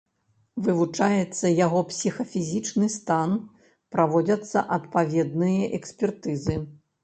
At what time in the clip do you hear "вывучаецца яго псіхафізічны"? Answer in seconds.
0.67-2.87